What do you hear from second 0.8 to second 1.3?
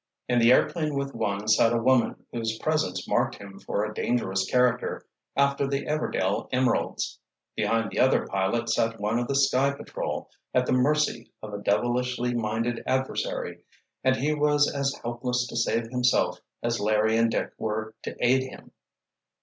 with